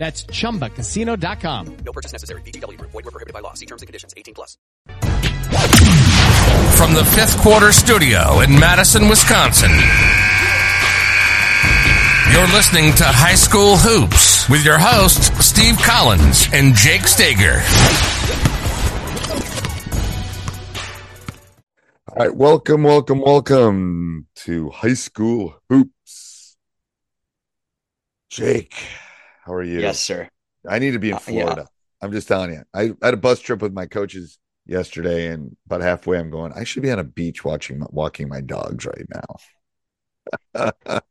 That's 0.00 0.24
ChumbaCasino.com. 0.24 1.76
No 1.84 1.92
purchase 1.92 2.12
necessary. 2.12 2.40
VGW 2.40 2.78
Group. 2.78 2.90
Void 2.92 3.04
were 3.04 3.10
prohibited 3.10 3.34
by 3.34 3.40
law. 3.40 3.52
See 3.52 3.66
terms 3.66 3.82
and 3.82 3.86
conditions. 3.86 4.14
18 4.16 4.32
plus. 4.32 4.56
From 6.78 6.94
the 6.94 7.04
fifth 7.14 7.36
quarter 7.42 7.70
studio 7.70 8.40
in 8.40 8.58
Madison, 8.58 9.10
Wisconsin. 9.10 9.70
You're 12.32 12.48
listening 12.48 12.94
to 12.94 13.04
High 13.04 13.34
School 13.34 13.76
Hoops 13.76 14.48
with 14.48 14.64
your 14.64 14.78
hosts, 14.78 15.26
Steve 15.44 15.76
Collins 15.76 16.48
and 16.54 16.74
Jake 16.74 17.02
Stager. 17.02 17.60
All 22.08 22.16
right, 22.16 22.34
welcome, 22.34 22.84
welcome, 22.84 23.20
welcome 23.20 24.28
to 24.36 24.70
High 24.70 24.94
School 24.94 25.56
Hoops. 25.68 26.56
Jake, 28.30 28.74
how 29.50 29.56
are 29.56 29.64
you? 29.64 29.80
Yes, 29.80 29.98
sir. 29.98 30.28
I 30.68 30.78
need 30.78 30.92
to 30.92 31.00
be 31.00 31.08
in 31.10 31.16
Uh, 31.16 31.20
yeah. 31.26 31.42
Florida. 31.42 31.66
I'm 32.00 32.12
just 32.12 32.28
telling 32.28 32.52
you. 32.52 32.62
I 32.72 32.92
had 33.02 33.14
a 33.14 33.16
bus 33.18 33.40
trip 33.40 33.60
with 33.60 33.72
my 33.72 33.86
coaches 33.86 34.38
yesterday, 34.64 35.26
and 35.26 35.56
about 35.66 35.80
halfway, 35.80 36.18
I'm 36.18 36.30
going. 36.30 36.52
I 36.52 36.62
should 36.64 36.82
be 36.82 36.90
on 36.92 37.00
a 37.00 37.04
beach 37.04 37.44
watching, 37.44 37.80
my, 37.80 37.86
walking 37.90 38.28
my 38.28 38.40
dogs 38.40 38.86
right 38.86 39.06
now. 40.54 41.00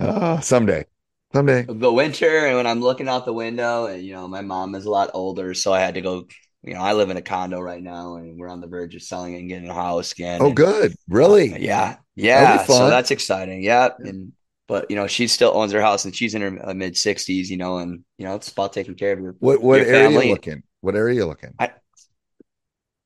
Ah, 0.00 0.40
someday, 0.40 0.84
someday. 1.32 1.64
The 1.68 1.92
winter, 1.92 2.46
and 2.46 2.56
when 2.56 2.66
I'm 2.66 2.80
looking 2.80 3.08
out 3.08 3.24
the 3.24 3.32
window, 3.32 3.86
and 3.86 4.02
you 4.02 4.12
know, 4.14 4.26
my 4.26 4.40
mom 4.40 4.74
is 4.74 4.84
a 4.84 4.90
lot 4.90 5.10
older, 5.14 5.54
so 5.54 5.72
I 5.72 5.78
had 5.78 5.94
to 5.94 6.00
go. 6.00 6.26
You 6.64 6.74
know, 6.74 6.80
I 6.80 6.94
live 6.94 7.10
in 7.10 7.16
a 7.16 7.22
condo 7.22 7.60
right 7.60 7.82
now, 7.82 8.16
and 8.16 8.36
we're 8.36 8.48
on 8.48 8.60
the 8.60 8.66
verge 8.66 8.96
of 8.96 9.02
selling 9.02 9.34
it 9.34 9.38
and 9.40 9.48
getting 9.48 9.68
a 9.68 9.74
house 9.74 10.10
again. 10.10 10.42
Oh, 10.42 10.46
and- 10.46 10.56
good. 10.56 10.94
Really? 11.08 11.56
Yeah, 11.62 11.98
yeah. 12.16 12.66
be. 12.66 12.72
So 12.72 12.90
that's 12.90 13.12
exciting. 13.12 13.62
Yeah, 13.62 13.90
and 13.98 14.32
but 14.72 14.90
you 14.90 14.96
know, 14.96 15.06
she 15.06 15.26
still 15.26 15.52
owns 15.54 15.70
her 15.72 15.82
house, 15.82 16.06
and 16.06 16.16
she's 16.16 16.34
in 16.34 16.40
her 16.40 16.70
uh, 16.70 16.72
mid 16.72 16.96
sixties. 16.96 17.50
You 17.50 17.58
know, 17.58 17.76
and 17.76 18.02
you 18.16 18.24
know, 18.24 18.34
it's 18.36 18.50
about 18.50 18.72
taking 18.72 18.94
care 18.94 19.12
of 19.12 19.20
your 19.20 19.36
What 19.38 19.62
what 19.62 19.80
your 19.80 19.86
area 19.86 20.08
family. 20.08 20.24
you 20.24 20.30
looking? 20.30 20.62
What 20.80 20.96
area 20.96 21.14
you 21.16 21.26
looking? 21.26 21.52
I, 21.58 21.72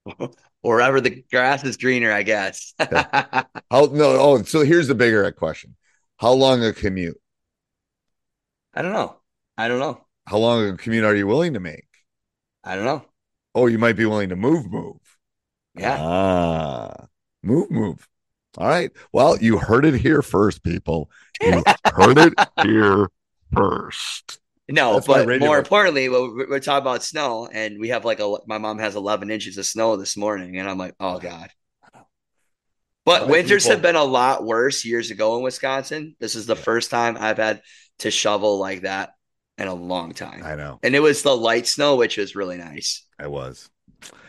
wherever 0.61 1.01
the 1.01 1.25
grass 1.29 1.65
is 1.65 1.77
greener, 1.77 2.13
I 2.13 2.23
guess. 2.23 2.73
How 2.79 3.87
no? 3.91 4.17
Oh, 4.17 4.43
so 4.45 4.61
here's 4.61 4.87
the 4.87 4.95
bigger 4.95 5.29
question: 5.33 5.75
How 6.19 6.31
long 6.31 6.63
a 6.63 6.73
commute? 6.73 7.21
I 8.73 8.83
don't 8.83 8.93
know. 8.93 9.17
I 9.59 9.67
don't 9.67 9.81
know. 9.81 10.07
How 10.29 10.39
long 10.39 10.69
a 10.69 10.77
commute 10.77 11.03
are 11.05 11.17
you 11.17 11.27
willing 11.27 11.55
to 11.55 11.61
make? 11.61 11.89
I 12.63 12.77
don't 12.77 12.85
know. 12.85 13.05
Oh, 13.57 13.67
you 13.67 13.79
might 13.79 13.97
be 13.97 14.07
willing 14.07 14.29
to 14.29 14.37
move, 14.37 14.71
move. 14.71 14.99
Yeah. 15.75 15.97
Ah, 15.99 17.07
move, 17.43 17.73
move. 17.73 18.07
All 18.59 18.67
right. 18.67 18.91
Well, 19.13 19.37
you 19.39 19.59
heard 19.59 19.85
it 19.85 19.95
here 19.95 20.23
first, 20.23 20.63
people. 20.63 21.11
You 21.41 21.63
heard 21.95 22.19
it 22.19 22.35
here 22.63 23.09
first. 23.55 24.39
No, 24.69 24.95
That's 24.95 25.07
but 25.07 25.29
more 25.41 25.59
importantly, 25.59 26.09
we're, 26.09 26.49
we're 26.49 26.59
talking 26.61 26.83
about 26.83 27.05
snow, 27.05 27.49
and 27.53 27.79
we 27.79 27.91
have 27.91 28.05
like 28.05 28.19
a. 28.19 28.37
My 28.49 28.59
mom 28.59 28.79
has 28.81 28.97
11 28.97 29.31
inches 29.31 29.57
of 29.59 29.67
snow 29.67 29.97
this 29.97 30.17
morning, 30.17 30.59
and 30.59 30.69
I'm 30.69 30.79
like, 30.79 30.95
oh 30.99 31.19
god. 31.21 31.51
But 33.05 33.29
winters 33.29 33.63
people- 33.65 33.77
have 33.77 33.83
been 33.83 33.97
a 33.97 34.03
lot 34.05 34.45
worse 34.45 34.85
years 34.85 35.11
ago 35.13 35.37
in 35.37 35.43
Wisconsin. 35.45 36.17
This 36.19 36.35
is 36.35 36.47
the 36.47 36.57
first 36.57 36.91
time 36.91 37.17
I've 37.19 37.37
had 37.37 37.63
to 38.01 38.11
shovel 38.11 38.59
like 38.59 38.81
that 38.83 39.11
in 39.59 39.69
a 39.69 39.75
long 39.75 40.13
time, 40.13 40.43
I 40.45 40.55
know. 40.57 40.79
and 40.83 40.95
it 40.95 41.01
was 41.01 41.23
the 41.23 41.35
light 41.35 41.67
snow, 41.67 41.97
which 41.97 42.19
was 42.19 42.35
really 42.37 42.59
nice. 42.59 43.07
I 43.19 43.29
was. 43.29 43.71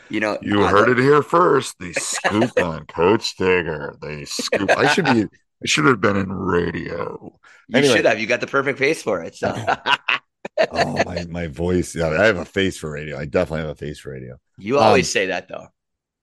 You 0.09 0.19
know, 0.21 0.37
You 0.41 0.63
I- 0.63 0.69
heard 0.69 0.89
it 0.89 0.97
here 0.99 1.21
first. 1.23 1.75
They 1.79 1.91
scoop 1.93 2.51
on 2.61 2.85
Coach 2.87 3.35
Digger. 3.37 3.95
They 4.01 4.23
scoop. 4.25 4.69
I 4.69 4.87
should 4.93 5.05
be. 5.05 5.25
I 5.63 5.67
should 5.67 5.85
have 5.85 6.01
been 6.01 6.15
in 6.17 6.31
radio. 6.31 7.37
You 7.67 7.77
Anyway. 7.79 7.95
should 7.95 8.05
have. 8.05 8.19
You 8.19 8.27
got 8.27 8.41
the 8.41 8.47
perfect 8.47 8.79
face 8.79 9.01
for 9.01 9.23
it. 9.23 9.35
So 9.35 9.53
Oh, 10.71 11.03
my 11.05 11.25
my 11.29 11.47
voice. 11.47 11.95
Yeah, 11.95 12.07
I 12.09 12.25
have 12.25 12.37
a 12.37 12.45
face 12.45 12.77
for 12.77 12.91
radio. 12.91 13.17
I 13.17 13.25
definitely 13.25 13.61
have 13.61 13.69
a 13.69 13.75
face 13.75 13.99
for 13.99 14.11
radio. 14.11 14.37
you 14.57 14.79
always 14.79 15.07
Um, 15.07 15.11
say 15.11 15.25
that 15.27 15.47
though. 15.47 15.67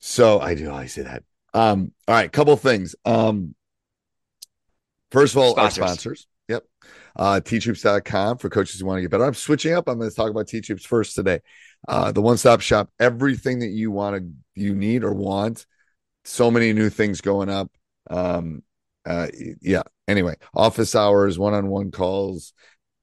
So 0.00 0.40
I 0.40 0.54
do. 0.54 0.72
I 0.72 0.86
say 0.86 1.02
that. 1.02 1.22
Um. 1.52 1.92
All 2.08 2.14
right. 2.14 2.30
Couple 2.32 2.56
things. 2.56 2.94
Um. 3.04 3.54
First 5.10 5.34
of 5.34 5.38
all, 5.38 5.52
Sponsors. 5.52 5.78
our 5.78 5.86
sponsors. 5.88 6.26
Yep. 6.48 6.64
Uh, 7.16 7.40
teachhoops.com 7.42 8.38
for 8.38 8.50
coaches 8.50 8.80
who 8.80 8.86
want 8.86 8.98
to 8.98 9.02
get 9.02 9.10
better. 9.10 9.24
I'm 9.24 9.34
switching 9.34 9.72
up. 9.74 9.88
I'm 9.88 9.98
going 9.98 10.10
to 10.10 10.16
talk 10.16 10.30
about 10.30 10.48
Teach 10.48 10.68
Hoops 10.68 10.84
first 10.84 11.14
today. 11.14 11.40
Uh, 11.86 12.10
the 12.12 12.20
one 12.20 12.36
stop 12.36 12.60
shop, 12.60 12.90
everything 12.98 13.60
that 13.60 13.68
you 13.68 13.90
want 13.92 14.16
to, 14.16 14.60
you 14.60 14.74
need 14.74 15.04
or 15.04 15.14
want. 15.14 15.64
So 16.24 16.50
many 16.50 16.72
new 16.72 16.90
things 16.90 17.20
going 17.20 17.48
up. 17.48 17.70
Um, 18.10 18.62
uh, 19.06 19.28
yeah. 19.60 19.82
Anyway, 20.08 20.34
office 20.54 20.94
hours, 20.94 21.38
one 21.38 21.54
on 21.54 21.68
one 21.68 21.90
calls, 21.90 22.52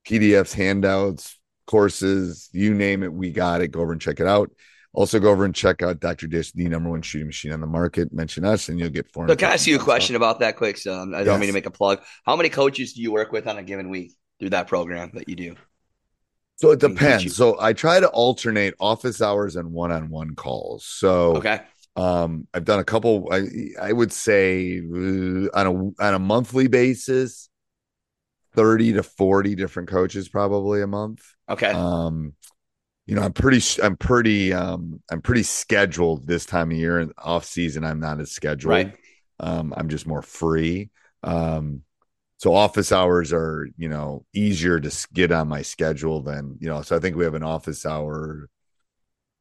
PDFs, 0.07 0.53
handouts, 0.53 1.39
courses, 1.67 2.49
you 2.51 2.73
name 2.73 3.03
it, 3.03 3.13
we 3.13 3.31
got 3.31 3.61
it. 3.61 3.69
Go 3.69 3.81
over 3.81 3.91
and 3.91 4.01
check 4.01 4.19
it 4.19 4.27
out. 4.27 4.51
Also, 4.93 5.19
go 5.19 5.31
over 5.31 5.45
and 5.45 5.55
check 5.55 5.81
out 5.81 6.01
Dr. 6.01 6.27
Dish, 6.27 6.51
the 6.51 6.67
number 6.67 6.89
one 6.89 7.01
shooting 7.01 7.27
machine 7.27 7.53
on 7.53 7.61
the 7.61 7.67
market. 7.67 8.11
Mention 8.11 8.43
us, 8.43 8.67
and 8.67 8.77
you'll 8.77 8.89
get 8.89 9.09
four. 9.13 9.27
So 9.27 9.35
can 9.37 9.49
I 9.49 9.53
ask 9.53 9.65
you 9.65 9.77
a 9.77 9.79
question 9.79 10.17
about 10.17 10.39
that 10.41 10.57
quick? 10.57 10.77
So 10.77 10.93
um, 10.93 11.15
I 11.15 11.23
don't 11.23 11.39
mean 11.39 11.47
to 11.47 11.53
make 11.53 11.65
a 11.65 11.71
plug. 11.71 12.01
How 12.25 12.35
many 12.35 12.49
coaches 12.49 12.93
do 12.93 13.01
you 13.01 13.11
work 13.11 13.31
with 13.31 13.47
on 13.47 13.57
a 13.57 13.63
given 13.63 13.89
week 13.89 14.13
through 14.39 14.49
that 14.49 14.67
program 14.67 15.11
that 15.13 15.29
you 15.29 15.35
do? 15.37 15.55
So 16.57 16.71
it 16.71 16.79
depends. 16.79 17.35
So 17.37 17.57
I 17.59 17.71
try 17.71 18.01
to 18.01 18.09
alternate 18.09 18.73
office 18.79 19.21
hours 19.21 19.55
and 19.55 19.71
one-on-one 19.71 20.35
calls. 20.35 20.85
So 20.85 21.37
Okay. 21.37 21.61
Um, 21.95 22.47
I've 22.53 22.65
done 22.65 22.79
a 22.79 22.83
couple. 22.83 23.27
I 23.31 23.47
I 23.81 23.91
would 23.91 24.11
say 24.11 24.79
uh, 24.79 25.49
on 25.53 25.67
a 25.67 26.03
on 26.03 26.13
a 26.13 26.19
monthly 26.19 26.67
basis, 26.67 27.49
thirty 28.53 28.93
to 28.93 29.03
forty 29.03 29.55
different 29.55 29.89
coaches 29.89 30.29
probably 30.29 30.81
a 30.81 30.87
month. 30.87 31.23
Okay. 31.49 31.71
Um, 31.71 32.33
you 33.07 33.15
know, 33.15 33.23
I'm 33.23 33.33
pretty, 33.33 33.61
I'm 33.81 33.97
pretty, 33.97 34.53
um, 34.53 35.01
I'm 35.11 35.21
pretty 35.21 35.43
scheduled 35.43 36.27
this 36.27 36.45
time 36.45 36.71
of 36.71 36.77
year. 36.77 36.99
And 36.99 37.11
off 37.17 37.43
season, 37.43 37.83
I'm 37.83 37.99
not 37.99 38.21
as 38.21 38.31
scheduled. 38.31 38.71
Right. 38.71 38.95
Um, 39.39 39.73
I'm 39.75 39.89
just 39.89 40.07
more 40.07 40.21
free. 40.21 40.91
Um, 41.23 41.81
so 42.37 42.53
office 42.53 42.91
hours 42.91 43.33
are, 43.33 43.67
you 43.75 43.89
know, 43.89 44.25
easier 44.33 44.79
to 44.79 45.07
get 45.13 45.31
on 45.31 45.49
my 45.49 45.61
schedule 45.61 46.21
than, 46.21 46.57
you 46.61 46.69
know, 46.69 46.83
so 46.83 46.95
I 46.95 46.99
think 46.99 47.17
we 47.17 47.25
have 47.25 47.33
an 47.33 47.43
office 47.43 47.85
hour 47.85 48.47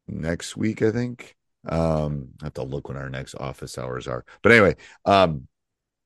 next 0.08 0.56
week, 0.56 0.82
I 0.82 0.91
think. 0.91 1.37
Um, 1.69 2.31
I 2.43 2.47
have 2.47 2.55
to 2.55 2.62
look 2.62 2.89
when 2.89 2.97
our 2.97 3.11
next 3.11 3.35
office 3.35 3.77
hours 3.79 4.09
are. 4.09 4.25
But 4.43 4.53
anyway, 4.53 4.77
um, 5.05 5.47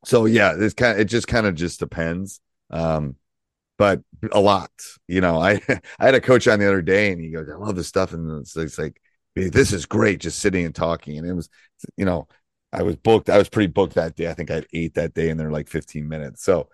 so 0.05 0.27
yeah, 0.27 0.55
it's 0.59 0.75
kind 0.75 0.95
of, 0.95 1.01
it 1.01 1.06
just 1.06 1.29
kind 1.29 1.47
of 1.47 1.55
just 1.55 1.81
depends. 1.81 2.41
Um, 2.71 3.17
but 3.79 4.03
a 4.33 4.41
lot, 4.41 4.71
you 5.09 5.21
know, 5.21 5.41
I, 5.41 5.61
I 5.99 6.06
had 6.06 6.15
a 6.15 6.21
coach 6.21 6.49
on 6.49 6.59
the 6.61 6.67
other 6.69 6.83
day 6.83 7.12
and 7.12 7.21
he 7.21 7.31
goes, 7.31 7.49
I 7.51 7.56
love 7.56 7.77
this 7.77 7.89
stuff. 7.89 8.12
And 8.12 8.41
it's, 8.41 8.56
it's 8.56 8.79
like, 8.79 9.01
this 9.35 9.73
is 9.73 9.87
great, 9.87 10.21
just 10.21 10.39
sitting 10.39 10.65
and 10.65 10.75
talking. 10.75 11.19
And 11.19 11.27
it 11.27 11.35
was, 11.35 11.49
you 11.97 12.05
know, 12.05 12.29
I 12.73 12.83
was 12.83 12.97
booked. 12.97 13.31
I 13.31 13.39
was 13.39 13.49
pretty 13.49 13.69
booked 13.73 13.95
that 13.95 14.17
day. 14.17 14.29
I 14.29 14.35
think 14.35 14.51
I 14.51 14.56
had 14.56 14.67
eight 14.73 14.95
that 14.95 15.15
day, 15.15 15.31
and 15.31 15.39
they're 15.39 15.51
like 15.51 15.69
15 15.69 16.09
minutes. 16.09 16.43
So 16.43 16.69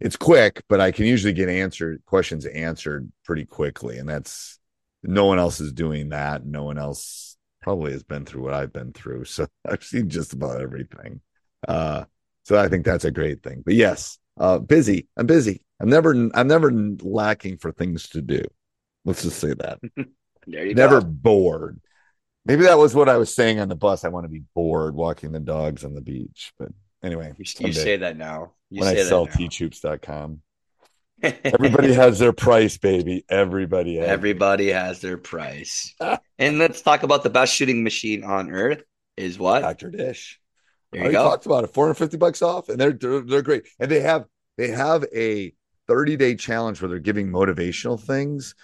it's 0.00 0.16
quick, 0.16 0.62
but 0.68 0.80
I 0.80 0.92
can 0.92 1.06
usually 1.06 1.34
get 1.34 1.48
answered 1.48 2.02
questions 2.06 2.46
answered 2.46 3.10
pretty 3.24 3.44
quickly, 3.44 3.98
and 3.98 4.08
that's 4.08 4.58
no 5.02 5.26
one 5.26 5.38
else 5.38 5.60
is 5.60 5.72
doing 5.72 6.10
that. 6.10 6.46
No 6.46 6.64
one 6.64 6.78
else 6.78 7.31
probably 7.62 7.92
has 7.92 8.02
been 8.02 8.24
through 8.24 8.42
what 8.42 8.54
I've 8.54 8.72
been 8.72 8.92
through. 8.92 9.24
So 9.24 9.46
I've 9.68 9.84
seen 9.84 10.08
just 10.08 10.32
about 10.32 10.60
everything. 10.60 11.20
Uh, 11.66 12.04
so 12.44 12.58
I 12.58 12.68
think 12.68 12.84
that's 12.84 13.04
a 13.04 13.10
great 13.10 13.42
thing. 13.42 13.62
But 13.64 13.74
yes, 13.74 14.18
uh, 14.38 14.58
busy. 14.58 15.08
I'm 15.16 15.26
busy. 15.26 15.64
I'm 15.80 15.88
never. 15.88 16.12
I'm 16.34 16.48
never 16.48 16.72
lacking 16.72 17.58
for 17.58 17.72
things 17.72 18.08
to 18.10 18.22
do. 18.22 18.42
Let's 19.04 19.22
just 19.22 19.38
say 19.38 19.54
that. 19.54 19.80
never 20.46 21.00
go. 21.00 21.06
bored. 21.06 21.80
Maybe 22.44 22.64
that 22.64 22.78
was 22.78 22.94
what 22.94 23.08
I 23.08 23.18
was 23.18 23.34
saying 23.34 23.60
on 23.60 23.68
the 23.68 23.76
bus. 23.76 24.04
I 24.04 24.08
want 24.08 24.24
to 24.24 24.28
be 24.28 24.42
bored 24.54 24.94
walking 24.94 25.30
the 25.30 25.40
dogs 25.40 25.84
on 25.84 25.94
the 25.94 26.00
beach. 26.00 26.52
But 26.58 26.70
anyway, 27.02 27.32
You, 27.38 27.44
you 27.66 27.72
say 27.72 27.96
that 27.98 28.16
now. 28.16 28.54
You 28.70 28.80
when 28.80 28.88
I 28.88 29.02
sell 29.02 29.26
teachhoops.com. 29.26 30.40
Everybody 31.22 31.92
has 31.94 32.18
their 32.18 32.32
price, 32.32 32.78
baby. 32.78 33.24
Everybody 33.28 33.96
has. 33.96 34.08
Everybody 34.08 34.68
has 34.68 35.00
their 35.00 35.16
price. 35.18 35.94
and 36.38 36.58
let's 36.58 36.82
talk 36.82 37.02
about 37.02 37.22
the 37.22 37.30
best 37.30 37.54
shooting 37.54 37.84
machine 37.84 38.24
on 38.24 38.50
earth 38.50 38.82
is 39.16 39.38
what? 39.38 39.60
Dr. 39.62 39.90
Dish. 39.90 40.40
There 40.92 41.00
you 41.00 41.04
already 41.04 41.16
go. 41.16 41.24
talked 41.30 41.46
about 41.46 41.64
it. 41.64 41.68
450 41.74 42.16
bucks 42.16 42.42
off, 42.42 42.68
and 42.68 42.78
they're, 42.80 42.92
they're 42.92 43.20
they're 43.20 43.42
great. 43.42 43.66
And 43.78 43.90
they 43.90 44.00
have 44.00 44.26
they 44.58 44.68
have 44.68 45.04
a 45.14 45.52
30 45.88 46.16
day 46.16 46.34
challenge 46.34 46.80
where 46.80 46.88
they're 46.88 46.98
giving 46.98 47.28
motivational 47.28 48.00
things. 48.00 48.54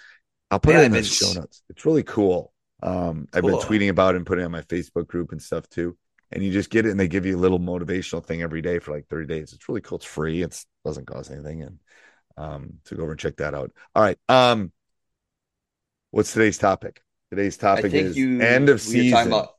I'll 0.51 0.61
put 0.61 0.75
Yeah, 0.75 0.83
it 0.83 0.87
in 0.87 0.93
the 0.93 1.03
show 1.03 1.33
notes. 1.33 1.63
It's 1.71 1.85
really 1.85 2.03
cool. 2.03 2.53
Um, 2.83 3.29
I've 3.35 3.43
Cool. 3.43 3.59
been 3.59 3.59
tweeting 3.69 3.89
about 3.91 4.15
it 4.15 4.19
and 4.19 4.27
putting 4.27 4.43
it 4.43 4.47
on 4.47 4.53
my 4.53 4.63
Facebook 4.63 5.07
group 5.09 5.33
and 5.33 5.43
stuff 5.43 5.69
too. 5.69 5.97
And 6.31 6.43
you 6.45 6.53
just 6.53 6.71
get 6.71 6.87
it, 6.87 6.91
and 6.91 7.01
they 7.01 7.09
give 7.09 7.25
you 7.27 7.37
a 7.37 7.41
little 7.41 7.59
motivational 7.59 8.25
thing 8.25 8.43
every 8.43 8.61
day 8.63 8.79
for 8.79 8.93
like 8.93 9.07
30 9.09 9.27
days. 9.27 9.53
It's 9.53 9.69
really 9.69 9.81
cool. 9.81 9.97
It's 9.99 10.05
free. 10.07 10.43
It 10.43 10.65
doesn't 10.85 11.07
cost 11.07 11.31
anything, 11.31 11.63
and 11.63 11.79
um, 12.39 12.75
to 12.85 12.95
go 12.95 13.03
over 13.03 13.13
and 13.13 13.21
check 13.21 13.37
that 13.39 13.55
out. 13.55 13.73
All 13.95 14.03
right. 14.03 14.19
Um, 14.29 14.73
what's 16.11 16.33
today's 16.33 16.59
topic? 16.59 17.03
Today's 17.31 17.57
topic 17.57 17.93
is 17.93 18.17
you 18.17 18.41
end 18.41 18.69
of 18.69 18.81
season. 18.81 19.27
about 19.29 19.51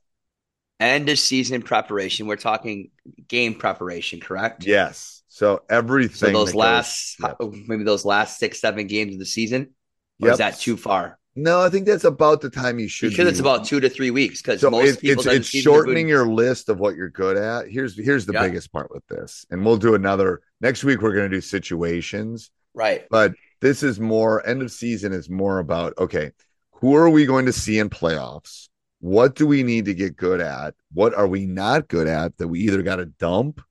end 0.80 1.10
of 1.10 1.20
season 1.20 1.62
preparation. 1.62 2.26
We're 2.26 2.36
talking 2.38 2.90
game 3.28 3.54
preparation, 3.56 4.20
correct? 4.20 4.66
Yes. 4.66 5.22
So 5.28 5.62
everything. 5.70 6.16
So 6.16 6.26
those 6.32 6.48
that 6.48 6.54
goes- 6.54 6.56
last 6.56 7.16
Yep. 7.22 7.38
maybe 7.68 7.84
those 7.84 8.06
last 8.06 8.40
six, 8.40 8.60
seven 8.60 8.88
games 8.88 9.14
of 9.14 9.20
the 9.20 9.26
season? 9.26 9.76
Or 10.22 10.28
Yep. 10.30 10.32
is 10.34 10.38
that 10.40 10.60
too 10.60 10.78
far? 10.78 11.18
No, 11.36 11.62
I 11.62 11.70
think 11.70 11.86
that's 11.86 12.04
about 12.04 12.42
the 12.42 12.50
time 12.50 12.80
you 12.80 12.88
should. 12.90 13.12
Because 13.12 13.26
be. 13.26 13.30
it's 13.30 13.40
about 13.40 13.64
two 13.66 13.80
to 13.80 13.88
three 13.90 14.10
weeks. 14.10 14.42
Because 14.42 14.60
so 14.62 14.70
most 14.72 14.96
it- 14.96 15.00
people 15.02 15.22
it's 15.28 15.28
it's 15.28 15.56
are 15.56 15.62
shortening 15.62 16.10
your 16.10 16.26
list 16.28 16.68
of 16.70 16.80
what 16.80 16.96
you're 16.96 17.10
good 17.10 17.38
at. 17.38 17.70
Here's 17.70 17.96
here's 17.96 18.26
the 18.26 18.34
Yeah. 18.34 18.48
biggest 18.48 18.72
part 18.74 18.90
with 18.92 19.06
this, 19.08 19.46
and 19.52 19.64
we'll 19.64 19.78
do 19.78 19.94
another 19.96 20.42
next 20.60 20.84
week. 20.84 21.02
We're 21.02 21.14
going 21.14 21.30
to 21.30 21.38
do 21.38 21.40
situations, 21.42 22.50
right. 22.74 23.06
but 23.10 23.34
this 23.62 23.84
is 23.84 24.00
more 24.00 24.46
end 24.48 24.62
of 24.62 24.72
season 24.72 25.14
is 25.14 25.30
more 25.30 25.60
about 25.60 25.94
okay, 25.98 26.32
who 26.74 26.96
are 26.96 27.10
we 27.10 27.26
going 27.26 27.46
to 27.46 27.54
see 27.54 27.80
in 27.80 27.90
playoffs? 27.90 28.70
What 29.02 29.36
do 29.36 29.48
we 29.48 29.64
need 29.64 29.86
to 29.86 29.94
get 29.94 30.18
good 30.18 30.42
at? 30.42 30.76
What 30.94 31.14
are 31.14 31.28
we 31.28 31.46
not 31.46 31.88
good 31.88 32.08
at 32.08 32.38
that 32.38 32.48
we 32.48 32.62
either 32.62 32.82
got 32.82 32.98
to 32.98 33.06
dump 33.06 33.62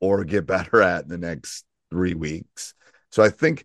or 0.00 0.24
get 0.24 0.46
better 0.46 0.82
at 0.82 1.04
in 1.04 1.08
the 1.08 1.18
next 1.18 1.64
three 1.90 2.14
weeks? 2.14 2.74
So 3.10 3.22
I 3.22 3.28
think 3.28 3.64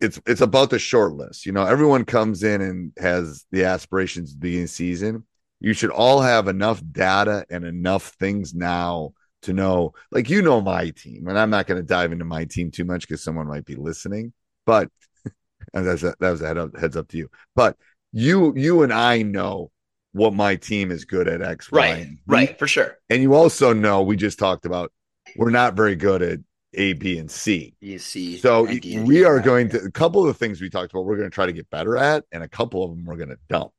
it's 0.00 0.20
it's 0.26 0.40
about 0.40 0.70
the 0.70 0.78
short 0.78 1.14
list. 1.14 1.46
You 1.46 1.52
know, 1.52 1.64
everyone 1.64 2.04
comes 2.04 2.42
in 2.42 2.60
and 2.60 2.92
has 2.98 3.44
the 3.50 3.64
aspirations 3.64 4.34
beginning 4.34 4.64
of 4.64 4.68
the 4.68 4.72
season. 4.72 5.24
You 5.60 5.72
should 5.72 5.90
all 5.90 6.20
have 6.20 6.46
enough 6.46 6.80
data 6.92 7.44
and 7.50 7.64
enough 7.64 8.14
things 8.20 8.54
now 8.54 9.12
to 9.42 9.52
know, 9.52 9.94
like 10.10 10.28
you 10.30 10.42
know 10.42 10.60
my 10.60 10.90
team, 10.90 11.28
and 11.28 11.38
I'm 11.38 11.50
not 11.50 11.66
going 11.66 11.80
to 11.80 11.86
dive 11.86 12.12
into 12.12 12.24
my 12.24 12.44
team 12.44 12.70
too 12.70 12.84
much 12.84 13.02
because 13.06 13.22
someone 13.22 13.46
might 13.46 13.64
be 13.64 13.76
listening. 13.76 14.32
But 14.66 14.90
that's 15.72 16.02
a, 16.02 16.14
that 16.20 16.30
was 16.30 16.42
a 16.42 16.46
head 16.46 16.58
up, 16.58 16.76
heads 16.78 16.96
up 16.96 17.08
to 17.08 17.16
you. 17.16 17.30
But 17.54 17.76
you 18.12 18.54
you 18.56 18.82
and 18.82 18.92
I 18.92 19.22
know 19.22 19.70
what 20.12 20.32
my 20.34 20.56
team 20.56 20.90
is 20.90 21.04
good 21.04 21.28
at 21.28 21.42
X, 21.42 21.70
Right. 21.70 21.98
and 21.98 22.18
Right. 22.26 22.58
For 22.58 22.66
sure. 22.66 22.96
And 23.10 23.22
you 23.22 23.34
also 23.34 23.72
know 23.72 24.02
we 24.02 24.16
just 24.16 24.38
talked 24.38 24.64
about 24.66 24.92
we're 25.36 25.50
not 25.50 25.74
very 25.74 25.94
good 25.94 26.22
at 26.22 26.38
A, 26.74 26.94
B, 26.94 27.18
and 27.18 27.30
C. 27.30 27.76
You 27.80 27.98
see. 27.98 28.38
So 28.38 28.66
and 28.66 28.80
D- 28.80 29.00
we 29.00 29.24
are 29.24 29.40
going 29.40 29.68
to 29.70 29.78
a 29.80 29.90
couple 29.90 30.22
of 30.22 30.26
the 30.28 30.34
things 30.34 30.60
we 30.60 30.70
talked 30.70 30.92
about. 30.92 31.04
We're 31.04 31.16
going 31.16 31.30
to 31.30 31.34
try 31.34 31.46
to 31.46 31.52
get 31.52 31.68
better 31.70 31.96
at, 31.96 32.24
and 32.32 32.42
a 32.42 32.48
couple 32.48 32.82
of 32.82 32.90
them 32.90 33.04
we're 33.04 33.16
going 33.16 33.28
to 33.28 33.38
dump, 33.48 33.72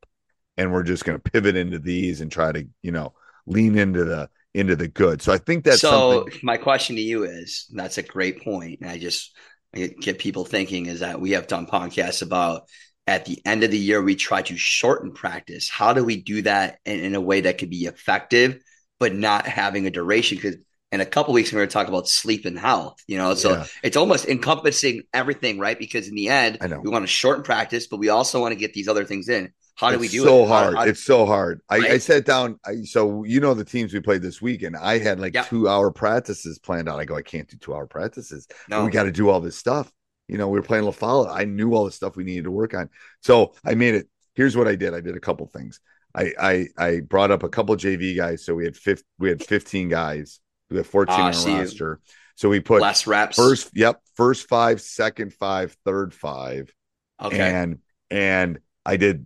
and 0.57 0.71
we're 0.71 0.83
just 0.83 1.03
going 1.05 1.19
to 1.19 1.31
pivot 1.31 1.55
into 1.55 1.79
these 1.79 2.21
and 2.21 2.31
try 2.31 2.51
to 2.51 2.65
you 2.83 2.91
know 2.91 3.13
lean 3.47 3.77
into 3.77 4.05
the 4.05 4.29
into 4.59 4.75
the 4.75 4.87
good. 4.87 5.21
So 5.21 5.33
I 5.33 5.37
think 5.39 5.63
that's 5.65 5.81
so 5.81 6.23
something. 6.25 6.39
my 6.43 6.57
question 6.57 6.95
to 6.97 7.01
you 7.01 7.23
is 7.23 7.65
that's 7.71 7.97
a 7.97 8.03
great 8.03 8.43
point 8.43 8.79
and 8.81 8.89
i 8.89 8.97
just 8.97 9.35
I 9.75 9.87
get 10.01 10.17
people 10.19 10.45
thinking 10.45 10.87
is 10.87 10.99
that 11.01 11.21
we 11.21 11.31
have 11.31 11.47
done 11.47 11.67
podcasts 11.67 12.21
about 12.23 12.63
at 13.07 13.25
the 13.25 13.39
end 13.45 13.63
of 13.63 13.71
the 13.71 13.77
year 13.77 14.01
we 14.01 14.15
try 14.15 14.41
to 14.43 14.57
shorten 14.57 15.11
practice 15.13 15.69
how 15.69 15.93
do 15.93 16.03
we 16.03 16.21
do 16.21 16.41
that 16.43 16.79
in, 16.85 16.99
in 17.01 17.15
a 17.15 17.21
way 17.21 17.41
that 17.41 17.57
could 17.59 17.69
be 17.69 17.85
effective 17.85 18.61
but 18.99 19.13
not 19.15 19.45
having 19.47 19.85
a 19.87 19.91
duration 19.91 20.37
because 20.37 20.57
in 20.91 21.01
a 21.01 21.05
couple 21.05 21.33
weeks 21.35 21.51
we're 21.53 21.59
going 21.59 21.69
to 21.69 21.73
talk 21.73 21.87
about 21.87 22.07
sleep 22.07 22.45
and 22.45 22.57
health 22.57 22.97
you 23.07 23.17
know 23.17 23.35
so 23.35 23.51
Yeah. 23.51 23.65
it's 23.83 23.97
almost 23.97 24.25
encompassing 24.27 25.03
everything 25.13 25.59
right 25.59 25.77
because 25.77 26.07
in 26.07 26.15
the 26.15 26.29
end 26.29 26.57
I 26.61 26.67
know. 26.67 26.79
we 26.81 26.89
want 26.89 27.03
to 27.03 27.07
shorten 27.07 27.43
practice 27.43 27.85
but 27.87 27.97
we 27.97 28.09
also 28.09 28.41
want 28.41 28.53
to 28.53 28.59
get 28.59 28.73
these 28.73 28.87
other 28.87 29.05
things 29.05 29.29
in 29.29 29.53
how 29.79 29.89
do 29.89 29.95
it's 29.95 30.01
we 30.01 30.07
do 30.09 30.23
so 30.23 30.43
it 30.43 30.47
How- 30.47 30.53
hard. 30.63 30.75
how- 30.75 30.83
it's 30.83 31.03
so 31.03 31.25
hard. 31.25 31.61
I, 31.69 31.75
I 31.77 31.97
sat 31.99 32.25
down. 32.25 32.59
I, 32.65 32.83
so 32.83 33.23
you 33.23 33.39
know 33.39 33.53
the 33.53 33.63
teams 33.63 33.93
we 33.93 34.01
played 34.01 34.21
this 34.21 34.41
weekend. 34.41 34.75
I 34.75 34.97
had 34.97 35.19
like 35.19 35.35
two 35.47 35.69
hour 35.69 35.89
practices 35.91 36.59
planned 36.59 36.89
out. 36.89 36.99
I 36.99 37.05
go, 37.05 37.15
I 37.15 37.21
can't 37.21 37.47
do 37.47 37.57
two 37.57 37.73
hour 37.73 37.87
practices. 37.87 38.47
no 38.67 38.83
we 38.85 38.91
got 38.91 39.03
to 39.03 39.11
do 39.11 39.29
all 39.29 39.39
this 39.39 39.57
stuff. 39.57 39.91
You 40.27 40.37
know, 40.37 40.47
we 40.49 40.59
were 40.59 40.65
playing 40.65 40.83
La. 40.83 41.23
I 41.33 41.45
knew 41.45 41.73
all 41.73 41.85
the 41.85 41.91
stuff 41.91 42.15
we 42.15 42.23
needed 42.23 42.43
to 42.43 42.51
work 42.51 42.73
on. 42.73 42.89
So 43.21 43.53
I 43.65 43.75
made 43.75 43.95
it. 43.95 44.07
Here's 44.35 44.55
what 44.55 44.67
I 44.67 44.75
did. 44.75 44.93
I 44.93 45.01
did 45.01 45.15
a 45.15 45.19
couple 45.19 45.47
things. 45.47 45.79
I 46.13 46.33
I 46.39 46.67
I 46.77 46.99
brought 46.99 47.31
up 47.31 47.43
a 47.43 47.49
couple 47.49 47.75
JV 47.77 48.15
guys. 48.17 48.45
So 48.45 48.55
we 48.55 48.65
had 48.65 48.75
fifth. 48.75 49.03
We 49.17 49.29
had 49.29 49.43
15 49.43 49.89
guys. 49.89 50.39
We 50.69 50.77
have 50.77 50.87
14 50.87 51.15
Ah, 51.17 51.17
I 51.17 51.31
on 51.31 51.59
roster. 51.59 51.99
So 52.35 52.47
we 52.47 52.59
put 52.59 52.81
less 52.81 53.07
reps 53.07 53.35
first. 53.35 53.71
Yep, 53.75 54.01
first 54.15 54.47
five, 54.47 54.81
second 54.81 55.33
five, 55.33 55.75
third 55.83 56.13
five, 56.13 56.73
okay 57.21 57.37
and 57.39 57.79
and 58.09 58.59
I 58.85 58.95
did 58.97 59.25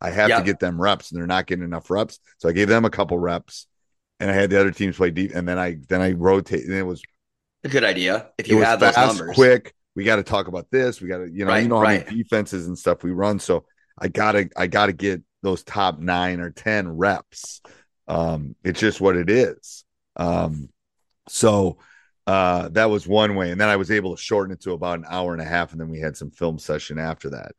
I 0.00 0.10
have 0.10 0.28
Yeah. 0.30 0.38
to 0.38 0.42
get 0.42 0.60
them 0.60 0.80
reps, 0.80 1.10
and 1.10 1.18
they're 1.20 1.26
not 1.26 1.46
getting 1.46 1.64
enough 1.64 1.90
reps. 1.90 2.18
So 2.38 2.48
I 2.48 2.52
gave 2.52 2.68
them 2.68 2.84
a 2.84 2.90
couple 2.90 3.18
reps, 3.18 3.66
and 4.18 4.30
I 4.30 4.34
had 4.34 4.50
the 4.50 4.60
other 4.60 4.70
teams 4.70 4.96
play 4.96 5.10
deep. 5.10 5.32
And 5.34 5.46
then 5.48 5.58
I 5.58 5.78
then 5.88 6.00
I 6.00 6.12
rotate, 6.12 6.64
and 6.64 6.74
it 6.74 6.82
was 6.84 7.02
a 7.64 7.68
good 7.68 7.84
idea 7.84 8.28
if 8.38 8.48
you 8.48 8.60
have 8.60 8.80
fast, 8.80 8.96
those 8.96 9.06
numbers 9.06 9.36
quick. 9.36 9.74
We 9.96 10.04
got 10.04 10.16
to 10.16 10.22
talk 10.22 10.46
about 10.48 10.70
this. 10.70 11.00
We 11.00 11.08
got 11.08 11.18
to 11.18 11.30
you 11.30 11.44
know 11.44 11.52
Right, 11.52 11.62
you 11.62 11.68
know 11.68 11.76
how 11.78 11.82
right. 11.82 12.06
many 12.06 12.22
defenses 12.22 12.66
and 12.66 12.78
stuff 12.78 13.02
we 13.02 13.10
run. 13.10 13.38
So 13.38 13.64
I 13.98 14.08
gotta 14.08 14.48
I 14.56 14.66
gotta 14.66 14.92
get 14.92 15.22
those 15.42 15.62
top 15.64 15.98
nine 15.98 16.40
or 16.40 16.50
ten 16.50 16.88
reps. 16.96 17.60
Um, 18.08 18.54
it's 18.64 18.80
just 18.80 19.00
what 19.00 19.16
it 19.16 19.30
is. 19.30 19.84
Um, 20.16 20.68
so 21.28 21.78
uh 22.26 22.68
that 22.70 22.90
was 22.90 23.06
one 23.06 23.34
way 23.34 23.50
and 23.50 23.60
then 23.60 23.68
i 23.68 23.76
was 23.76 23.90
able 23.90 24.14
to 24.14 24.22
shorten 24.22 24.52
it 24.52 24.60
to 24.60 24.72
about 24.72 24.98
an 24.98 25.06
hour 25.08 25.32
and 25.32 25.40
a 25.40 25.44
half 25.44 25.72
and 25.72 25.80
then 25.80 25.88
we 25.88 25.98
had 25.98 26.16
some 26.16 26.30
film 26.30 26.58
session 26.58 26.98
after 26.98 27.30
that 27.30 27.52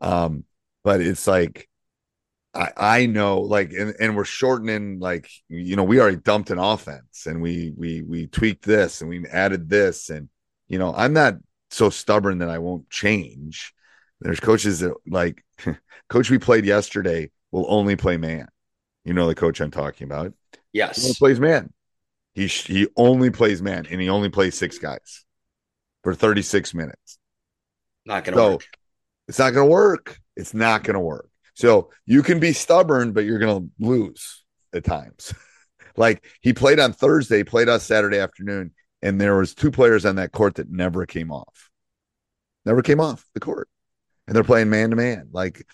um 0.00 0.44
but 0.82 1.00
it's 1.02 1.26
like 1.26 1.68
i 2.56 2.72
i 2.76 3.06
know 3.06 3.40
like 3.40 3.72
and, 3.72 3.94
and 4.00 4.16
we're 4.16 4.24
shortening 4.24 4.98
like 4.98 5.30
you 5.48 5.76
know 5.76 5.84
we 5.84 6.00
already 6.00 6.16
dumped 6.16 6.50
an 6.50 6.58
offense 6.58 7.26
and 7.26 7.40
we 7.42 7.72
we 7.76 8.02
we 8.02 8.26
tweaked 8.26 8.64
this 8.64 9.00
and 9.00 9.10
we 9.10 9.26
added 9.28 9.68
this 9.68 10.10
and 10.10 10.28
you 10.68 10.78
know 10.78 10.92
i'm 10.96 11.12
not 11.12 11.34
so 11.70 11.90
stubborn 11.90 12.38
that 12.38 12.48
i 12.50 12.58
won't 12.58 12.88
change 12.90 13.74
there's 14.20 14.40
coaches 14.40 14.80
that 14.80 14.94
like 15.06 15.44
coach 16.08 16.30
we 16.30 16.38
played 16.38 16.64
yesterday 16.64 17.30
will 17.52 17.66
only 17.68 17.96
play 17.96 18.16
man 18.16 18.48
you 19.04 19.12
know 19.14 19.26
the 19.28 19.34
coach 19.34 19.60
i'm 19.60 19.70
talking 19.70 20.06
about 20.06 20.32
yes 20.72 20.96
he 20.96 21.02
only 21.02 21.14
plays 21.14 21.40
man. 21.40 21.72
He 22.34 22.48
he 22.48 22.88
only 22.96 23.30
plays 23.30 23.62
man, 23.62 23.86
and 23.90 24.00
he 24.00 24.08
only 24.10 24.28
plays 24.28 24.56
six 24.56 24.78
guys 24.78 25.24
for 26.02 26.14
36 26.14 26.74
minutes. 26.74 27.18
Not 28.04 28.24
going 28.24 28.32
to 28.34 28.38
So 28.38 28.50
work. 28.52 28.66
it's 29.28 29.38
not 29.38 29.52
going 29.52 29.66
to 29.66 29.72
work. 29.72 30.20
It's 30.36 30.54
not 30.54 30.84
going 30.84 30.94
to 30.94 31.00
work. 31.00 31.28
So 31.56 31.90
you 32.04 32.22
can 32.22 32.38
be 32.38 32.52
stubborn, 32.52 33.12
but 33.12 33.24
you're 33.24 33.38
going 33.38 33.62
to 33.62 33.84
lose 33.84 34.44
at 34.74 34.84
times. 34.84 35.32
like 35.96 36.24
he 36.42 36.52
played 36.52 36.78
on 36.78 36.92
Thursday, 36.92 37.42
played 37.42 37.68
us 37.68 37.82
Saturday 37.82 38.18
afternoon, 38.18 38.72
and 39.02 39.20
there 39.20 39.36
was 39.36 39.54
two 39.54 39.70
players 39.70 40.04
on 40.04 40.16
that 40.16 40.32
court 40.32 40.56
that 40.56 40.70
never 40.70 41.06
came 41.06 41.32
off. 41.32 41.70
Never 42.66 42.82
came 42.82 43.00
off 43.00 43.24
the 43.32 43.40
court. 43.40 43.68
And 44.26 44.36
they're 44.36 44.44
playing 44.44 44.68
man 44.70 44.90
to 44.90 44.96
man. 44.96 45.28
Like, 45.32 45.66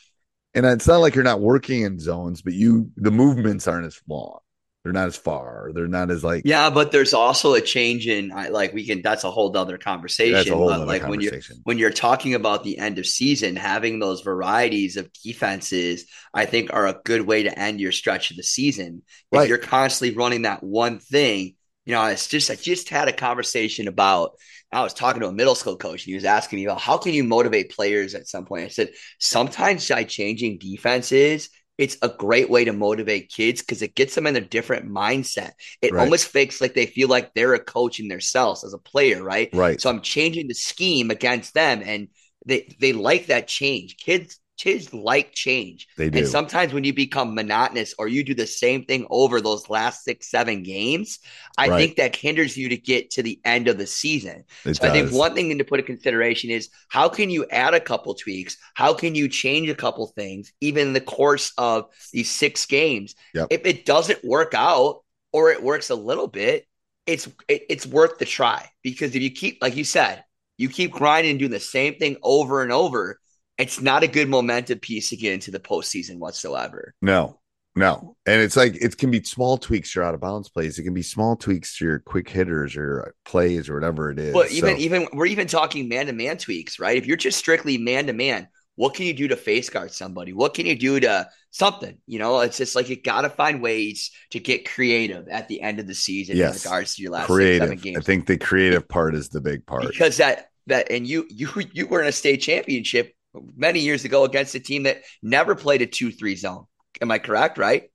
and 0.54 0.64
it's 0.66 0.86
not 0.86 0.98
like 0.98 1.14
you're 1.14 1.24
not 1.24 1.40
working 1.40 1.82
in 1.82 1.98
zones, 1.98 2.42
but 2.42 2.52
you 2.52 2.90
the 2.96 3.10
movements 3.10 3.66
aren't 3.66 3.86
as 3.86 4.00
long. 4.06 4.38
They're 4.84 4.92
not 4.92 5.08
as 5.08 5.16
far. 5.16 5.70
They're 5.74 5.86
not 5.88 6.10
as 6.10 6.24
like 6.24 6.44
Yeah, 6.44 6.70
but 6.70 6.90
there's 6.90 7.14
also 7.14 7.54
a 7.54 7.60
change 7.60 8.08
in 8.08 8.30
like 8.30 8.72
we 8.72 8.84
can. 8.84 9.00
That's 9.02 9.22
a 9.24 9.30
whole 9.30 9.56
other 9.56 9.78
conversation. 9.78 10.34
that's 10.34 10.50
a 10.50 10.56
whole 10.56 10.68
but 10.68 10.82
other 10.82 10.86
like 10.86 11.06
when 11.06 11.20
you're 11.20 11.32
when 11.62 11.78
you're 11.78 11.90
talking 11.92 12.34
about 12.34 12.64
the 12.64 12.78
end 12.78 12.98
of 12.98 13.06
season, 13.06 13.54
having 13.54 14.00
those 14.00 14.22
varieties 14.22 14.96
of 14.96 15.12
defenses, 15.24 16.06
I 16.34 16.46
think 16.46 16.72
are 16.72 16.88
a 16.88 17.00
good 17.04 17.22
way 17.22 17.44
to 17.44 17.56
end 17.56 17.80
your 17.80 17.92
stretch 17.92 18.32
of 18.32 18.36
the 18.36 18.42
season. 18.42 19.02
If 19.30 19.38
Right. 19.38 19.48
you're 19.48 19.58
constantly 19.58 20.16
running 20.16 20.42
that 20.42 20.64
one 20.64 20.98
thing, 20.98 21.54
you 21.84 21.92
know, 21.94 22.04
it's 22.06 22.26
just 22.26 22.50
I 22.50 22.56
just 22.56 22.88
had 22.88 23.08
a 23.08 23.12
conversation 23.12 23.86
about. 23.86 24.32
I 24.74 24.82
was 24.82 24.94
talking 24.94 25.20
to 25.20 25.28
a 25.28 25.32
middle 25.32 25.54
school 25.54 25.76
coach, 25.76 26.00
and 26.04 26.08
he 26.08 26.14
was 26.14 26.24
asking 26.24 26.58
me 26.58 26.64
about 26.64 26.80
how 26.80 26.96
can 26.96 27.12
you 27.12 27.24
motivate 27.24 27.70
players 27.72 28.14
at 28.14 28.26
some 28.26 28.46
point. 28.46 28.64
I 28.64 28.68
said 28.68 28.92
sometimes 29.18 29.86
by 29.86 30.04
changing 30.04 30.58
defenses. 30.58 31.50
It's 31.82 31.96
a 32.02 32.08
great 32.08 32.48
way 32.48 32.64
to 32.64 32.72
motivate 32.72 33.30
kids 33.30 33.60
because 33.60 33.82
it 33.82 33.94
gets 33.96 34.14
them 34.14 34.26
in 34.26 34.36
a 34.36 34.40
different 34.40 34.88
mindset. 34.88 35.52
It 35.82 35.92
Right. 35.92 35.98
almost 35.98 36.28
fakes 36.28 36.60
like 36.60 36.74
they 36.74 36.86
feel 36.86 37.08
like 37.08 37.34
they're 37.34 37.54
a 37.54 37.64
coach 37.64 37.98
in 38.00 38.08
themselves 38.08 38.64
as 38.64 38.72
a 38.72 38.78
player, 38.78 39.22
right? 39.22 39.52
Right. 39.52 39.80
So 39.80 39.90
I'm 39.90 40.00
changing 40.00 40.48
the 40.48 40.54
scheme 40.54 41.10
against 41.10 41.54
them, 41.54 41.82
and 41.84 42.08
they 42.46 42.68
they 42.80 42.92
like 42.92 43.26
that 43.26 43.48
change. 43.48 43.96
Kids 43.96 44.38
kids 44.62 44.92
like 44.94 45.32
change, 45.32 45.88
They 45.96 46.10
do. 46.10 46.18
and 46.18 46.26
sometimes 46.26 46.72
when 46.72 46.84
you 46.84 46.92
become 46.94 47.34
monotonous 47.34 47.94
or 47.98 48.08
you 48.08 48.22
do 48.24 48.34
the 48.34 48.46
same 48.46 48.84
thing 48.84 49.06
over 49.10 49.40
those 49.40 49.68
last 49.68 50.04
six 50.04 50.30
seven 50.30 50.62
games, 50.62 51.18
I 51.58 51.68
Right. 51.68 51.70
think 51.70 51.96
that 51.96 52.16
hinders 52.16 52.56
you 52.56 52.68
to 52.70 52.76
get 52.76 53.10
to 53.12 53.22
the 53.22 53.40
end 53.44 53.68
of 53.68 53.78
the 53.78 53.86
season. 53.86 54.44
It 54.64 54.78
So 54.80 54.86
I 54.86 54.90
think 54.90 55.10
one 55.10 55.34
thing 55.34 55.56
to 55.56 55.64
put 55.64 55.80
in 55.80 55.86
consideration 55.86 56.50
is 56.50 56.68
how 56.88 57.08
can 57.08 57.30
you 57.30 57.46
add 57.50 57.74
a 57.74 57.80
couple 57.80 58.14
tweaks? 58.14 58.56
How 58.74 58.94
can 58.94 59.14
you 59.14 59.28
change 59.28 59.68
a 59.68 59.74
couple 59.74 60.06
things, 60.08 60.52
even 60.60 60.88
in 60.88 60.92
the 60.92 61.00
course 61.00 61.52
of 61.58 61.86
these 62.12 62.30
six 62.30 62.66
games? 62.66 63.14
Yep. 63.34 63.50
If 63.50 63.66
it 63.66 63.84
doesn't 63.84 64.24
work 64.24 64.52
out 64.54 65.02
or 65.32 65.50
it 65.50 65.62
works 65.62 65.90
a 65.90 65.94
little 65.94 66.28
bit, 66.28 66.66
it's 67.06 67.26
it, 67.48 67.66
it's 67.68 67.86
worth 67.86 68.18
the 68.18 68.24
try 68.24 68.68
because 68.82 69.14
if 69.14 69.22
you 69.22 69.30
keep, 69.30 69.58
like 69.60 69.76
you 69.76 69.84
said, 69.84 70.24
you 70.56 70.68
keep 70.68 70.92
grinding 70.92 71.30
and 71.32 71.38
doing 71.38 71.50
the 71.50 71.60
same 71.60 71.96
thing 71.96 72.16
over 72.22 72.62
and 72.62 72.72
over, 72.72 73.18
it's 73.58 73.80
not 73.80 74.02
a 74.02 74.08
good 74.08 74.28
momentum 74.28 74.78
piece 74.78 75.10
to 75.10 75.16
get 75.16 75.32
into 75.34 75.50
the 75.50 75.60
postseason 75.60 76.18
whatsoever. 76.18 76.94
No, 77.02 77.40
no. 77.76 78.16
And 78.26 78.40
it's 78.40 78.56
like 78.56 78.74
it 78.76 78.96
can 78.98 79.10
be 79.10 79.22
small 79.22 79.58
tweaks 79.58 79.92
to 79.92 80.00
your 80.00 80.04
out 80.08 80.14
of 80.14 80.20
bounds 80.20 80.48
plays. 80.48 80.78
It 80.78 80.82
can 80.84 80.94
be 80.94 81.02
small 81.02 81.36
tweaks 81.36 81.76
to 81.78 81.84
your 81.84 81.98
quick 82.00 82.28
hitters 82.28 82.76
or 82.76 83.14
plays 83.24 83.68
or 83.68 83.74
whatever 83.74 84.10
it 84.10 84.18
is. 84.18 84.32
But 84.32 84.50
even 84.52 84.76
So- 84.76 84.82
even 84.82 85.06
we're 85.12 85.26
even 85.26 85.46
talking 85.46 85.88
man 85.88 86.06
to 86.06 86.12
man 86.12 86.38
tweaks, 86.38 86.78
right? 86.78 86.96
If 86.96 87.06
you're 87.06 87.16
just 87.16 87.38
strictly 87.38 87.78
man 87.78 88.06
to 88.06 88.12
man, 88.12 88.48
what 88.74 88.94
can 88.94 89.04
you 89.06 89.12
do 89.12 89.28
to 89.28 89.36
face 89.36 89.68
guard 89.68 89.92
somebody? 89.92 90.32
What 90.32 90.54
can 90.54 90.64
you 90.64 90.74
do 90.74 90.98
to 91.00 91.28
something? 91.50 91.98
You 92.06 92.18
know, 92.18 92.40
it's 92.40 92.56
just 92.56 92.74
like 92.74 92.88
you 92.88 93.00
got 93.00 93.20
to 93.22 93.28
find 93.30 93.60
ways 93.62 94.10
to 94.30 94.40
get 94.40 94.68
creative 94.68 95.28
at 95.28 95.46
the 95.48 95.60
end 95.60 95.78
of 95.78 95.86
the 95.86 95.94
season 95.94 96.38
Yes. 96.38 96.64
in 96.64 96.70
regards 96.70 96.94
to 96.96 97.02
your 97.02 97.12
last 97.12 97.26
six, 97.28 97.36
seven 97.36 97.58
creative. 97.68 97.82
games. 97.82 97.98
I 97.98 98.00
think 98.00 98.26
the 98.26 98.38
creative 98.38 98.88
part 98.88 99.14
is 99.14 99.28
the 99.28 99.42
big 99.42 99.66
part. 99.66 99.86
because 99.88 100.16
that 100.16 100.46
that 100.68 100.90
and 100.90 101.06
you 101.06 101.26
you 101.28 101.48
you 101.72 101.86
were 101.86 102.00
in 102.00 102.08
a 102.08 102.12
state 102.12 102.38
championship 102.38 103.12
many 103.56 103.80
years 103.80 104.04
ago 104.04 104.24
against 104.24 104.54
a 104.54 104.60
team 104.60 104.84
that 104.84 105.02
never 105.22 105.54
played 105.54 105.82
a 105.82 105.86
two 105.86 106.10
three 106.12 106.36
zone. 106.36 106.66
Am 107.00 107.10
I 107.10 107.18
correct? 107.18 107.58
Right? 107.58 107.90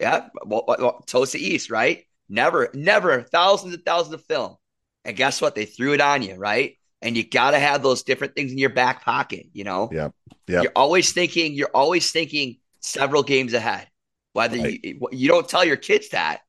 Yeah, 0.00 0.28
well, 0.44 0.64
well, 0.66 0.76
well, 0.80 1.04
Tosa 1.06 1.38
East, 1.38 1.70
right? 1.70 2.04
Never, 2.28 2.70
never 2.74 3.22
thousands 3.22 3.74
and 3.74 3.84
thousands 3.84 4.14
of 4.14 4.24
film, 4.24 4.56
and 5.04 5.16
guess 5.16 5.40
what? 5.40 5.54
They 5.54 5.66
threw 5.66 5.92
it 5.92 6.00
on 6.00 6.22
you, 6.22 6.34
right? 6.34 6.76
And 7.00 7.16
you 7.16 7.22
got 7.28 7.50
to 7.52 7.58
have 7.58 7.82
those 7.82 8.02
different 8.02 8.34
things 8.34 8.50
in 8.50 8.58
your 8.58 8.70
back 8.70 9.04
pocket. 9.04 9.46
You 9.52 9.64
know, 9.64 9.90
Yeah. 9.92 10.08
Yeah. 10.48 10.62
you're 10.62 10.72
always 10.74 11.12
thinking. 11.12 11.54
You're 11.54 11.70
always 11.74 12.10
thinking 12.10 12.56
several 12.80 13.22
games 13.22 13.52
ahead. 13.52 13.88
Whether 14.32 14.58
Right. 14.58 14.80
you 14.82 15.08
you 15.12 15.28
don't 15.28 15.48
tell 15.48 15.64
your 15.64 15.76
kids 15.76 16.08
that, 16.08 16.40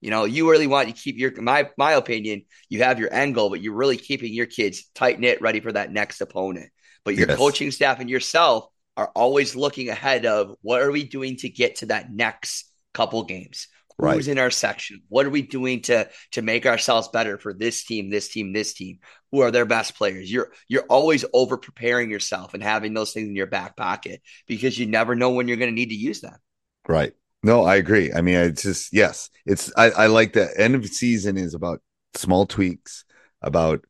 you 0.00 0.10
know, 0.10 0.24
you 0.24 0.48
really 0.50 0.66
want 0.66 0.88
to 0.88 0.94
keep 0.94 1.16
your 1.18 1.32
my 1.40 1.70
my 1.78 1.92
opinion. 1.92 2.42
You 2.68 2.82
have 2.82 3.00
your 3.00 3.12
end 3.12 3.34
goal, 3.34 3.50
but 3.50 3.62
you're 3.62 3.74
really 3.74 3.96
keeping 3.96 4.32
your 4.32 4.46
kids 4.46 4.90
tight 4.94 5.18
knit, 5.18 5.40
ready 5.40 5.60
for 5.60 5.72
that 5.72 5.90
next 5.92 6.20
opponent. 6.20 6.70
But 7.04 7.16
your 7.16 7.26
Yes. 7.28 7.36
coaching 7.36 7.70
staff 7.70 8.00
and 8.00 8.10
yourself 8.10 8.68
are 8.96 9.10
always 9.14 9.56
looking 9.56 9.88
ahead 9.88 10.26
of 10.26 10.56
what 10.62 10.82
are 10.82 10.90
we 10.92 11.04
doing 11.04 11.36
to 11.38 11.48
get 11.48 11.76
to 11.76 11.86
that 11.86 12.12
next 12.12 12.70
couple 12.94 13.24
games. 13.24 13.68
Right. 13.98 14.14
Who's 14.16 14.28
in 14.28 14.38
our 14.38 14.50
section? 14.50 15.02
What 15.08 15.26
are 15.26 15.30
we 15.30 15.42
doing 15.42 15.82
to 15.82 16.08
to 16.32 16.42
make 16.42 16.66
ourselves 16.66 17.08
better 17.08 17.38
for 17.38 17.54
this 17.54 17.84
team, 17.84 18.10
this 18.10 18.28
team, 18.28 18.52
this 18.52 18.74
team? 18.74 18.98
Who 19.30 19.40
are 19.40 19.50
their 19.50 19.64
best 19.64 19.94
players? 19.94 20.30
You're 20.30 20.52
you're 20.68 20.86
always 20.88 21.24
over 21.32 21.56
preparing 21.56 22.10
yourself 22.10 22.54
and 22.54 22.62
having 22.62 22.94
those 22.94 23.12
things 23.12 23.28
in 23.28 23.36
your 23.36 23.46
back 23.46 23.76
pocket 23.76 24.20
because 24.46 24.78
you 24.78 24.86
never 24.86 25.14
know 25.14 25.30
when 25.30 25.46
you're 25.46 25.56
going 25.56 25.70
to 25.70 25.74
need 25.74 25.90
to 25.90 25.94
use 25.94 26.20
them. 26.20 26.36
Right. 26.88 27.12
No, 27.42 27.64
I 27.64 27.76
agree. 27.76 28.12
I 28.12 28.20
mean, 28.20 28.36
it's 28.36 28.62
just 28.62 28.92
yes, 28.92 29.30
it's 29.46 29.72
I, 29.76 29.90
I 29.90 30.06
like 30.06 30.34
that 30.34 30.50
end 30.56 30.74
of 30.74 30.86
season 30.86 31.36
is 31.36 31.54
about 31.54 31.80
small 32.14 32.46
tweaks, 32.46 33.04
about 33.40 33.84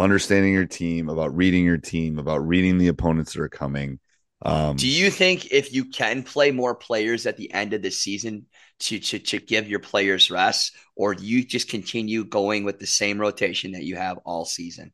understanding 0.00 0.52
your 0.52 0.66
team, 0.66 1.08
about 1.08 1.36
reading 1.36 1.64
your 1.64 1.78
team, 1.78 2.18
about 2.18 2.38
reading 2.46 2.78
the 2.78 2.88
opponents 2.88 3.34
that 3.34 3.42
are 3.42 3.48
coming. 3.48 4.00
Um 4.42 4.76
Do 4.76 4.88
you 4.88 5.10
think 5.10 5.52
if 5.52 5.72
you 5.72 5.84
can 5.86 6.22
play 6.22 6.50
more 6.50 6.74
players 6.74 7.26
at 7.26 7.36
the 7.36 7.52
end 7.52 7.74
of 7.74 7.82
the 7.82 7.90
season 7.90 8.46
to 8.80 8.98
to 8.98 9.18
to 9.18 9.38
give 9.38 9.68
your 9.68 9.80
players 9.80 10.30
rest, 10.30 10.72
or 10.96 11.14
do 11.14 11.24
you 11.24 11.44
just 11.44 11.68
continue 11.68 12.24
going 12.24 12.64
with 12.64 12.78
the 12.78 12.86
same 12.86 13.20
rotation 13.20 13.72
that 13.72 13.84
you 13.84 13.96
have 13.96 14.18
all 14.24 14.44
season? 14.44 14.92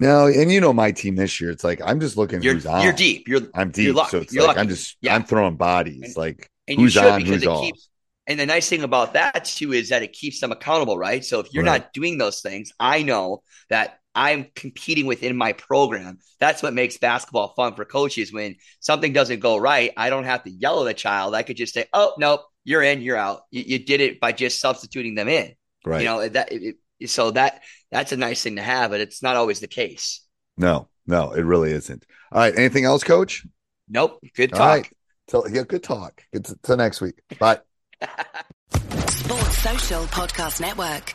no, 0.00 0.26
and 0.26 0.50
you 0.50 0.60
know 0.60 0.72
my 0.72 0.90
team 0.90 1.14
this 1.14 1.40
year, 1.40 1.50
it's 1.50 1.62
like 1.62 1.80
I'm 1.84 2.00
just 2.00 2.16
looking 2.16 2.42
You're 2.42 2.54
who's 2.54 2.66
on. 2.66 2.82
you're 2.82 2.92
deep. 2.92 3.28
You're 3.28 3.42
I'm 3.54 3.70
deep. 3.70 3.84
You're 3.86 3.94
lucky. 3.94 4.10
So 4.10 4.18
it's 4.18 4.34
like 4.34 4.56
I'm 4.58 4.68
just 4.68 4.96
Yeah. 5.00 5.14
I'm 5.14 5.24
throwing 5.24 5.56
bodies. 5.56 6.02
And- 6.02 6.16
like 6.16 6.50
and 6.66 6.80
who's 6.80 6.94
you 6.94 7.02
on, 7.02 7.20
who's 7.24 7.46
off. 7.46 7.62
keeps. 7.64 7.88
And 8.26 8.40
the 8.40 8.46
nice 8.46 8.68
thing 8.68 8.82
about 8.82 9.12
that 9.12 9.44
too 9.44 9.72
is 9.72 9.90
that 9.90 10.02
it 10.02 10.12
keeps 10.14 10.40
them 10.40 10.50
accountable, 10.50 10.96
right? 10.98 11.22
So 11.24 11.40
if 11.40 11.48
you're 11.52 11.62
Right. 11.62 11.82
not 11.82 11.92
doing 11.92 12.16
those 12.18 12.40
things, 12.40 12.72
I 12.80 13.02
know 13.02 13.42
that 13.68 13.98
I'm 14.14 14.46
competing 14.54 15.06
within 15.06 15.36
my 15.36 15.52
program. 15.52 16.18
That's 16.40 16.62
what 16.62 16.72
makes 16.74 16.96
basketball 16.98 17.54
fun 17.54 17.74
for 17.74 17.84
coaches. 17.84 18.32
When 18.32 18.56
something 18.80 19.12
doesn't 19.12 19.40
go 19.40 19.56
right, 19.56 19.90
I 19.96 20.10
don't 20.10 20.24
have 20.24 20.44
to 20.44 20.50
yell 20.50 20.86
at 20.86 20.90
a 20.90 20.94
child. 20.94 21.34
I 21.34 21.42
could 21.42 21.56
just 21.56 21.74
say, 21.74 21.86
"Oh, 21.92 22.14
nope, 22.18 22.40
you're 22.64 22.82
in, 22.82 23.02
you're 23.02 23.16
out." 23.16 23.42
You, 23.50 23.62
you 23.66 23.78
did 23.84 24.00
it 24.00 24.20
by 24.20 24.32
just 24.32 24.60
substituting 24.60 25.14
them 25.14 25.28
in. 25.28 25.54
right. 25.84 26.00
You 26.00 26.06
know 26.06 26.28
that. 26.28 26.52
It, 26.52 26.62
it- 26.62 26.76
so 27.10 27.32
that 27.32 27.62
that's 27.90 28.12
a 28.12 28.16
nice 28.16 28.42
thing 28.42 28.56
to 28.56 28.62
have, 28.62 28.90
but 28.92 29.00
it's 29.00 29.22
not 29.22 29.36
always 29.36 29.58
the 29.60 29.66
case. 29.66 30.22
no, 30.56 30.88
no, 31.06 31.32
it 31.32 31.42
really 31.42 31.72
isn't. 31.72 32.06
All 32.32 32.38
right. 32.38 32.56
Anything 32.56 32.84
else, 32.84 33.02
coach? 33.04 33.44
Nope. 33.88 34.20
Good 34.34 34.50
talk. 34.52 34.60
right. 34.60 34.92
So 35.28 35.46
yeah, 35.48 35.64
good 35.64 35.82
talk. 35.82 36.22
Good 36.32 36.44
to, 36.46 36.58
till 36.62 36.76
next 36.76 37.00
week. 37.00 37.20
Bye. 37.38 37.58
Sports 39.08 39.58
Social 39.58 40.04
Podcast 40.04 40.60
Network. 40.60 41.14